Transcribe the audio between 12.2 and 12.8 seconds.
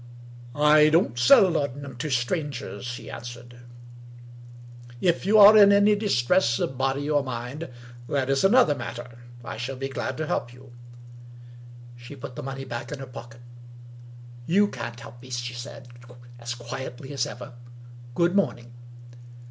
the money